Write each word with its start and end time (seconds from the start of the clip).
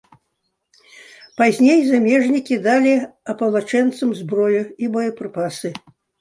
Пазней 1.41 1.81
замежнікі 1.89 2.57
далі 2.69 2.95
апалчэнцам 3.35 4.09
зброю 4.23 4.63
і 4.87 4.91
боепрыпасы. 4.97 5.69